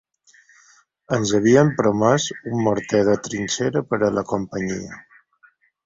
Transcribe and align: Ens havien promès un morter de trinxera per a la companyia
Ens 1.17 1.33
havien 1.41 1.69
promès 1.83 2.27
un 2.53 2.57
morter 2.69 3.05
de 3.11 3.17
trinxera 3.29 3.87
per 3.95 4.01
a 4.11 4.15
la 4.19 4.29
companyia 4.35 5.03